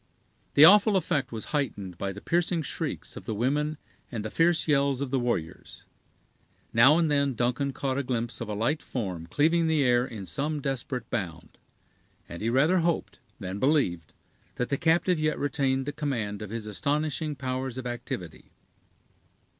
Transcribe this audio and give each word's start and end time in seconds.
The 0.55 0.65
awful 0.65 0.97
effect 0.97 1.31
was 1.31 1.53
heightened 1.53 1.95
by 1.99 2.11
the 2.11 2.21
piercing 2.21 2.63
shrieks 2.63 3.15
of 3.15 3.25
the 3.27 3.35
women 3.35 3.77
and 4.11 4.25
the 4.25 4.31
fierce 4.31 4.67
yells 4.67 4.99
of 4.99 5.11
the 5.11 5.19
warriors. 5.19 5.83
Now 6.73 6.97
and 6.97 7.07
then 7.07 7.35
Duncan 7.35 7.71
caught 7.71 7.99
a 7.99 8.03
glimpse 8.03 8.41
of 8.41 8.49
a 8.49 8.55
light 8.55 8.81
form 8.81 9.27
cleaving 9.27 9.67
the 9.67 9.83
air 9.83 10.03
in 10.03 10.25
some 10.25 10.59
desperate 10.59 11.07
bound, 11.11 11.59
and 12.27 12.41
he 12.41 12.49
rather 12.49 12.79
hoped 12.79 13.19
than 13.39 13.59
believed 13.59 14.15
that 14.55 14.69
the 14.69 14.77
captive 14.79 15.19
yet 15.19 15.37
retained 15.37 15.85
the 15.85 15.93
command 15.93 16.41
of 16.41 16.49
his 16.49 16.65
astonishing 16.65 17.35
powers 17.35 17.77
of 17.77 17.85
activity. 17.85 18.49